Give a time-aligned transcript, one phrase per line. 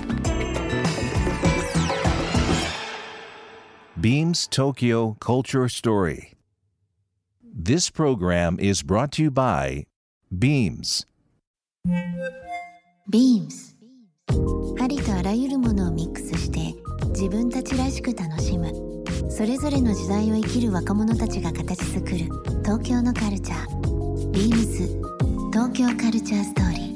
[4.01, 6.33] Beams Tokyo Culture Story
[7.41, 9.85] This program is brought to you by
[10.37, 11.05] Beams
[13.09, 13.75] ビームス
[14.81, 16.73] ありとあらゆるものをミックスして
[17.09, 18.71] 自分たちらしく楽しむ。
[19.29, 22.17] それぞれの時代を生きる若者たちが形作る。
[22.63, 24.31] 東京のカルチャー。
[24.31, 24.87] ビームス
[25.51, 26.93] 東京カルチャーストーリー。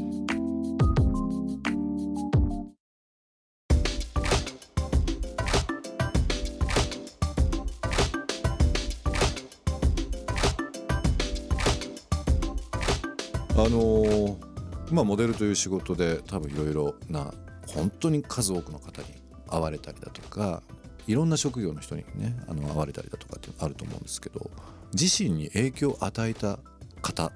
[13.60, 14.47] あのー
[14.92, 17.34] まあモデルという仕事で多分いろいろな
[17.68, 19.08] 本当に数多くの方に
[19.50, 20.62] 会われたりだとか
[21.08, 24.50] いろんな職業の人にねあの会われたりだとかってあると思うんですけど
[24.94, 26.60] 自身に影響を与えた
[27.02, 27.32] 方、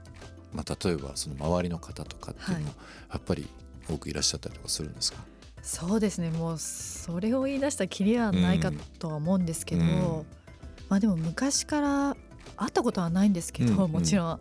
[0.54, 2.74] まあ、例えばその周りの方とかっていうのは
[3.12, 3.48] やっぱり
[3.90, 5.20] 多くいらっしゃったりとかするんですか、
[5.64, 6.30] そうですね。
[6.32, 10.26] もうそれを言い出したきりはないかとは思うんですけど、うん。
[10.90, 12.18] まあでも昔から
[12.58, 13.92] 会ったことはないんですけど、うんうん。
[13.92, 14.40] もちろん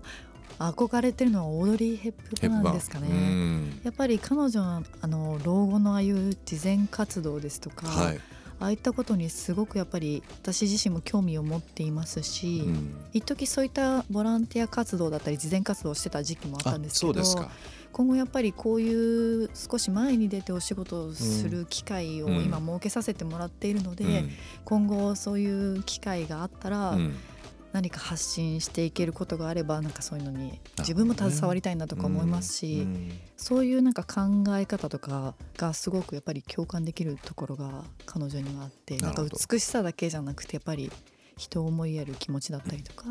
[0.61, 3.09] 憧れてるのはオードリー・ヘップバーンですかね。
[3.09, 3.81] うん。
[3.83, 8.21] やっぱり彼女のあの老後のああいう慈善活動ですとか、はい、
[8.61, 12.95] ああいったことにすごくやっぱり私自身も興味を持っていますし、うん。
[13.15, 17.23] 一時そういったボランティア活動だったり慈善活動をしてた時期もあったんですけど
[17.93, 22.45] 今後やっぱりこういう少し前に出てお仕事をする機会をうん。
[22.45, 24.31] 今設けさせてもらっているので、うん。
[24.67, 27.15] 今後そういう機会があったらうん
[27.73, 33.13] 何か発信していけることがあればなんかそういうのに自分も携わりたいなとか思いますし、うん。
[33.37, 40.91] そういうなんか考え方とかがすごくやっぱり共感できるところが彼女にはあってなんか美しさだけじゃなくてやっぱり
[41.37, 43.05] 人を思いやる気持ちだったりとか、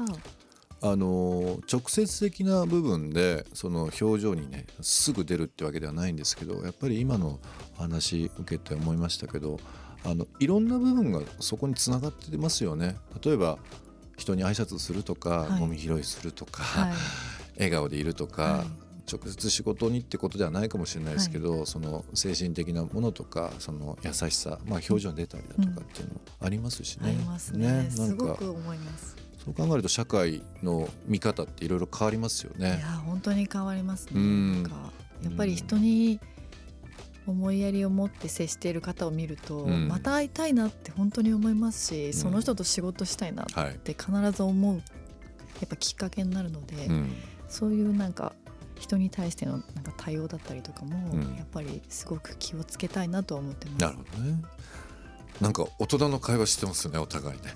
[0.81, 7.39] あの直接的な部分でその表情にねすぐ出るってわけではないんですけどやっぱり今の
[7.77, 9.59] 話受けて思いましたけど
[10.05, 12.95] あのいろんな部分がそこにつながってますよね。
[13.23, 13.57] 例えば
[14.19, 15.59] 人に挨拶するとか、はい。
[15.59, 16.93] ゴミ拾いするとか、はい。
[17.55, 18.67] 笑顔でいるとか、はい。
[19.11, 27.09] 直接仕事にってことではないかもしれないですけど、その精神的なものとかその優しさ、まあ、表情に出たりだとかっていうのもありますしね。
[27.09, 27.67] ありますね。
[27.67, 27.91] なんか。
[27.91, 29.15] すごく思います。
[29.43, 32.79] そう考えると社会の見方っていろいろ変わりますよいね。
[32.81, 34.11] や本当に変わりますね。
[34.15, 34.63] うん。
[34.63, 34.91] なんか
[35.23, 36.19] やっぱり人に
[37.29, 43.79] 思いやりを持って接している方を見ると、うんまた会いたいなって本当に思いますし、その人と仕事したいなっはい。
[43.79, 44.81] て必ず思うや
[45.65, 47.13] っぱきっかけになるので、うん
[47.47, 48.33] そういうなんか
[48.77, 53.81] 人に対してのなんか対応だったりとかも、うんやっぱりすごく気をつけたいなとは思ってます。
[53.81, 54.41] なるほどね。
[55.41, 57.55] なんか大人の会話してますよねお互いね。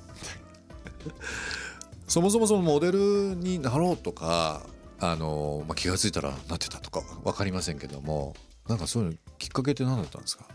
[2.08, 4.66] そもそもそのモデルになろうとか
[5.00, 8.36] あの、まあ、気が付いたらなってたとか分かりませんけども
[8.68, 9.20] なんかそういう
[9.53, 10.46] かけって何だったんですか、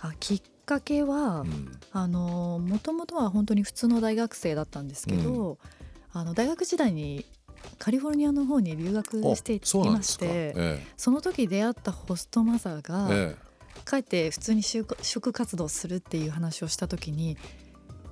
[0.00, 1.78] あきっかけは、うん。
[1.92, 5.58] あのもともとは本当に普通の大学生だったんですけど、
[6.12, 7.24] あの大学時代に
[7.78, 10.02] カリフォルニアの方に留学していま。
[10.02, 10.26] して
[10.56, 13.36] えその時出会ったホストマザーえがえ
[13.84, 17.36] 帰って普通に就職活動するっていう話をした時に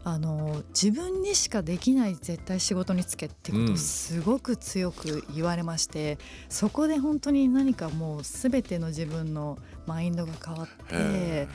[0.05, 3.73] あの自分にしかできない絶対仕事に就けってことうん。
[3.73, 6.19] をすごく強く言われまして、
[6.49, 11.49] そこで本当に何かもう全ての自分のマインドが変わってえ。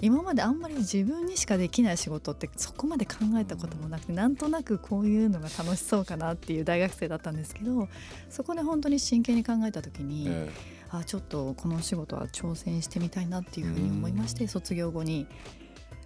[0.00, 7.88] 今まであんまり自分にしかできない仕事ってそこまで考えたこともなくてなんとなくこういうのが楽しそうかなっていう大学生だったんですけど
[8.28, 10.50] そこで本当に真剣に考えた時に、え
[10.90, 14.48] あちょっとこのお仕事は挑戦してみたいなっていうふうに思いまして、うん。
[14.48, 15.26] 卒業後に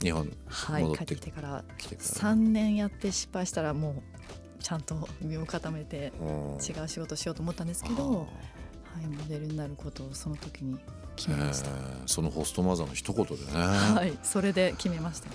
[0.03, 1.65] 日本はい帰戻っっててきてから。
[1.79, 4.03] 来てか3年やって失敗したらも
[4.59, 6.13] うちゃんと身を固めて
[6.61, 8.27] 違う仕事しようと思ったんですけど、は
[9.03, 10.79] い、モデルになることをその時に
[11.15, 11.71] 決めました。
[11.71, 12.03] えー。
[12.07, 15.29] そのホストマザーの一言でね、はい、それで決めました。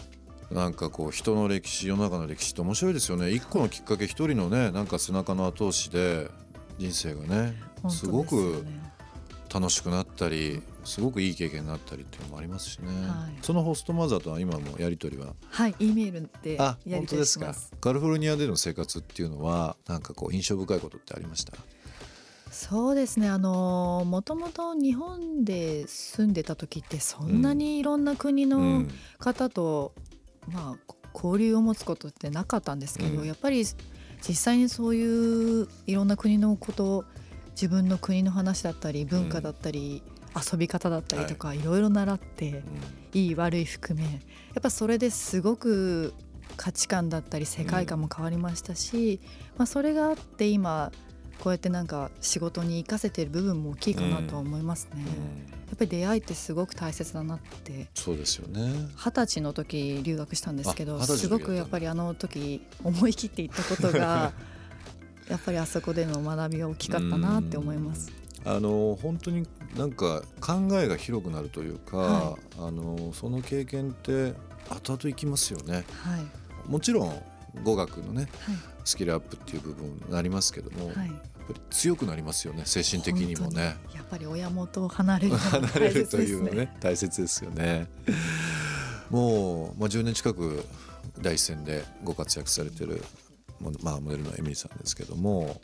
[0.54, 3.32] なんかこう人の歴史世の中の歴史って面白いですよね。
[3.32, 6.30] 一個のきっかけ一人のねなんか背中の後押しで
[6.78, 8.92] 人生がね本すごくね
[9.54, 13.38] 楽しくなったりすごくいい経験になったりっていうのもありますしね、はい。
[13.42, 15.34] そのホストマザーとは今もやり取りは？
[15.50, 17.56] はい、E メールであやり取本当ですか。
[17.82, 21.54] カリフォルニアでの生活っていうのはなんかこう印象深いことってありました？
[22.50, 23.30] そうですね。
[23.30, 28.90] あのもともと日本で住んでた時ってそんなにいろんな国うのん。
[29.20, 29.94] 方と、
[30.48, 33.28] まあ交流を持つことってなかったんですけど、うん。
[33.28, 33.66] やっぱり
[34.28, 37.04] 実際にそういういろんな国のこと
[37.52, 40.02] 自分の国の話だったり文化だったり、
[40.36, 42.64] 遊び方だったりとか、い、ろいろ習って
[43.14, 44.12] いい悪い含めや
[44.60, 46.14] っぱそれですごく
[46.58, 49.20] 価値観だったり世界観も変わりましたし、
[49.58, 50.92] まあ、それがあって今
[51.40, 55.02] こうやってなんか仕事に生かせてる部分も大きいかなとは思いますね。
[55.02, 55.08] うん。
[55.08, 58.90] やっぱり出会いってすごく大切だなってそうですよね。
[58.96, 64.34] 二十歳の時留学したんですけどすごくやっぱりあの時思い切っていったことが
[65.32, 68.12] やっぱりあそこでの学びが大きかったなって思います。
[68.44, 69.48] あの本当に
[69.78, 74.34] なんか考えが広くなるというか、はあのその経験って
[74.70, 75.86] 後々生きますよね。
[76.04, 76.70] はい。
[76.70, 77.24] もちろん
[77.64, 78.56] 語学のねはい。
[78.84, 80.96] スキルアップっていう部分になりますけども、はい。
[80.98, 83.78] やっぱり強くなりますよね精神的にもね。
[83.96, 87.88] やっぱり親元を離れるのが 離れるというのね大切ですよね。
[89.10, 90.66] もう、まあ、10年近く
[91.22, 92.98] 第一線でご活躍されてる、も
[93.82, 95.62] まあ、モデルのエミリーさんですけども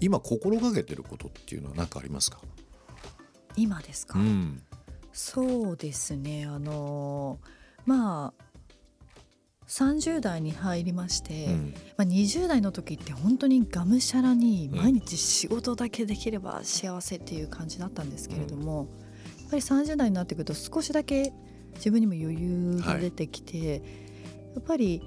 [0.00, 2.40] 今心がけてることっていうのは何かありますか、
[3.56, 4.62] 今ですか、うん。
[5.12, 6.46] そうですね。
[6.46, 7.38] あの
[7.84, 8.50] まあ
[9.68, 11.74] 30代に入りまして、うん。
[11.96, 18.88] まあ、20代の時って本当にがむしゃらに毎日仕事だけできれば幸せっていう感じだったんですけれども、
[19.42, 21.32] やっぱり30代になってくると少しだけ
[21.76, 23.82] 自分にも余裕が出てきて、
[24.54, 25.02] やっぱり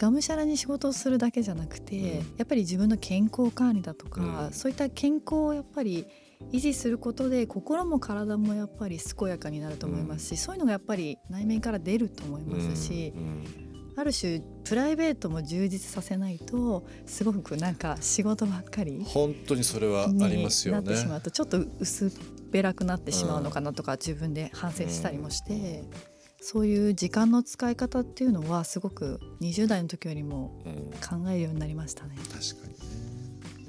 [0.00, 2.06] がむしゃらに仕事をするだけじゃなくて、うん。
[2.38, 4.52] やっぱり自分の健康管理だとか、うん。
[4.52, 6.06] そういった健康をやっぱり
[6.52, 13.44] 維持することで心も体もやっぱり健やかになると思いますし、そういうのがやっぱり内面から出ると思いますし、うん。
[13.96, 20.80] ある種プライベートも充実させないとすごくなんか仕事ばっかり本当にそれはありますよね。
[20.80, 22.10] になってしまうとちょっと薄っ
[22.50, 25.84] ぺらくなってしまうのかなとか自分で反省したりもして、
[26.40, 30.74] そういう時間の使い方っていうのはすごく20代の時よりもうん。
[31.00, 32.16] 考えるようになりましたね。
[32.16, 32.78] 確かにね。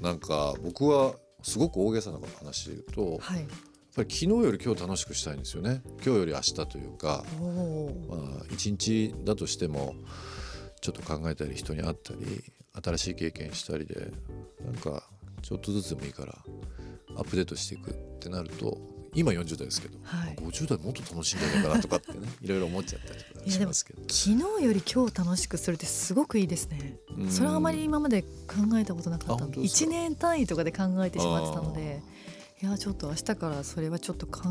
[0.00, 3.48] なんか僕はすごく大げさな話で言うと、はい、やっ
[3.94, 5.82] ぱり昨日より今日楽しくしたいんですよね。
[5.86, 7.24] 今日より明日というか
[8.08, 9.94] まあ一日だとしても
[10.80, 12.42] ちょっと考えたり人に会ったり
[12.82, 14.12] 新しい経験したりで
[14.64, 15.04] なんか
[15.42, 16.38] ちょっとずつでもいいから
[17.16, 18.78] アップデートしていくってなると
[19.14, 20.34] 今40代ですけど、はい。
[20.36, 24.02] 50代もっと楽しいんじゃないかなとかってね いろいろ思っちゃったりとかしますけど。
[24.08, 26.96] 昨日より今日楽しくするってすごくいいですね。
[27.18, 27.30] うん。
[27.30, 28.28] それはあまり今まで考
[28.78, 32.02] えたことなかったあ本当ですか？1年単位とかで考えてしまってたので
[32.62, 34.48] いやちょっと明日からそれはちょっと考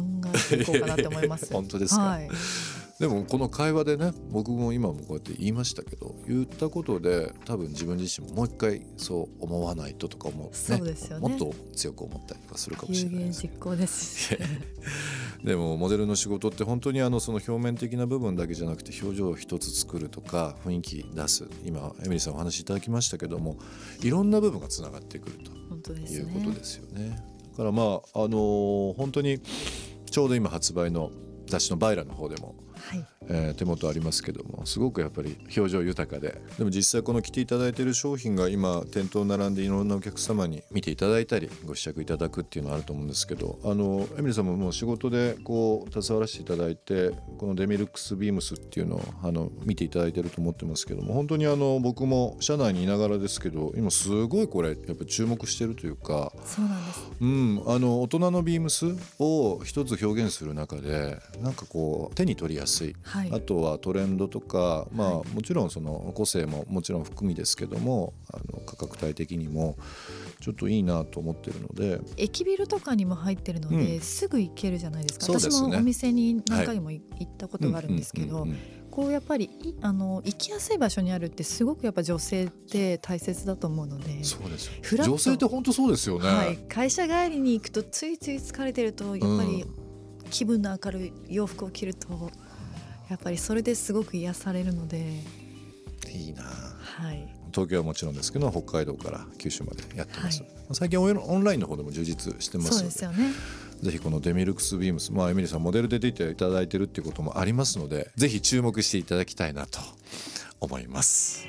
[0.52, 1.48] えていこうかなって思います。
[1.54, 2.02] 本当ですか？
[2.02, 2.30] はい、
[3.02, 11.28] でもこの会話でね僕も今もこうやって言いましたけど言ったことで多分自分自身ももう一回そう思わないととか思って、そうですよね。
[11.28, 14.38] もっと強く思ったりとかするかもしれないですけど実行ですし、
[15.44, 21.48] でもモデルの仕事って本当にあのその表面的な部分だけじゃなくて表情を一つ作るとか雰囲気出す。
[21.66, 23.58] 今エミリーさんお話しいただきましたけども
[24.04, 25.38] いろんな部分がつながってくる
[25.82, 26.34] というね。
[26.34, 27.20] ことですよね。
[27.54, 29.40] だからまああのー本当に
[30.12, 31.10] ちょうど今発売の
[31.52, 32.56] 雑誌のバイラの方でも。
[32.74, 36.42] はい、えー手元ありますけどもすごくやっぱり表情豊かで。
[36.58, 57.12] でも実際この着ていただいている商品が今店頭並んでいろんなお客様に見ていただいたりご試着いただくっていうのはあると思うんですけどあのエミリーさんももう仕事でこう携わらせていただいてこのデミルックスビームスっていうのをあの見ていただいてると思ってますけども本当にあの僕も社内にいながらですけど今すごいこれやっぱ注目してるというかそうなんです。
[57.20, 62.96] うん、あの大人のビームスを一つ表現する中でなんかこう手に取りやすい。
[63.04, 69.78] はい、あとはトレンドとか、まあはもちろんその個性ももちろん含みですけどもあの価格帯的にも
[70.40, 72.00] ちょっといいなと思ってるので。
[72.18, 74.02] 駅ビルとかにも入ってるので、うん。
[74.02, 75.28] すぐ行けるじゃないですか。
[75.28, 75.34] ね。
[75.34, 78.82] 私もお店に何回もい行ったことがあるんですけど、うんうんうんうん。
[78.92, 84.24] こうやっぱりいあの行きやすい場所にあるってすごくやっぱ女性って大切だと思うので。
[84.24, 89.66] そうです女性って本当そうですよね、はい、会社帰りに行くとついつい疲れてるとやっぱり
[90.30, 92.30] 気分の明るい洋服を着ると
[93.12, 95.04] やっぱりそれですごく癒されるので、
[96.14, 96.44] いいな。
[96.44, 103.34] はい、東京はもちろんですけど北海道から九州までやってます、は最近オンオンラインの方でも充実してますそうのでですよね。
[103.82, 109.80] ぜひこのデミルクスビームス、まあ、エミリーさんモデルで出ていただいてるっていうこともありますのでぜひ注目していただきたいなと
[110.62, 111.46] 思います。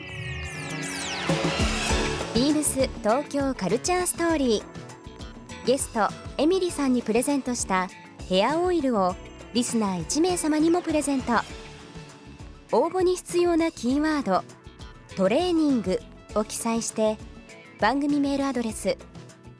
[2.34, 5.66] ビームス東京カルチャーストーリー。
[5.66, 7.88] ゲストエミリさんにプレゼントした
[8.28, 9.14] ヘアオイルを
[9.54, 11.32] リスナー1名様にもプレゼント。
[12.72, 14.42] 応募に必要なキーワード
[15.14, 16.00] 「トレーニング」
[16.34, 17.18] を記載して
[17.78, 18.96] 番組メールアドレス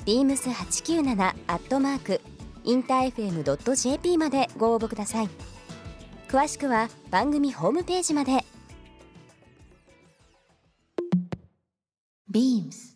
[0.07, 2.23] beams897 アットマーク
[2.65, 5.29] インター FM.jp までご応募ください。
[6.29, 8.47] 詳しくは番組ホームページまで。
[12.31, 12.92] ビームス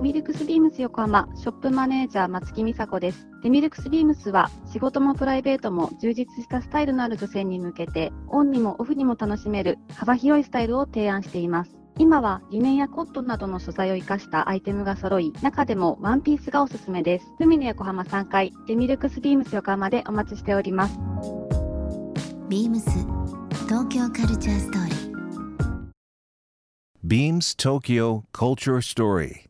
[0.00, 3.28] デミルクスビームス横浜ショップマネージャー松木美佐子です。
[3.42, 11.76] デミルクスビームスは仕事もプライベートも充実したスタイルのある女性に向けてオンにもオフにも楽しめる幅広いスタイルを提案しています。
[11.98, 17.26] 今はリネンやコットンなどの素材を生かしたアイテムが揃い、中でもワンピースがおすすめです。
[17.38, 20.98] 海の横浜3階、デミルクスビームス横浜でお待ちしております。
[22.48, 22.88] ビームス
[23.68, 25.10] 東京カルチャーストーリー
[27.06, 29.49] Beams Tokyo Culture Story.